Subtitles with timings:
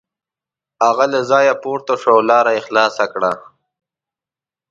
[0.85, 3.31] هغه له ځایه پورته شو او لار یې خلاصه کړه.